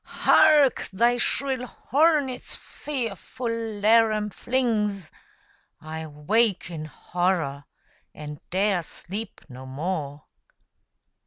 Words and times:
Hark, 0.03 0.89
thy 0.91 1.17
shrill 1.17 1.67
horn 1.67 2.27
its 2.27 2.55
fearful 2.55 3.49
laram 3.49 4.33
flings! 4.33 5.11
—I 5.79 6.07
wake 6.07 6.71
in 6.71 6.85
horror, 6.85 7.65
and 8.11 8.39
'dare 8.49 8.81
sleep 8.81 9.41
no 9.47 9.67
more! 9.67 10.23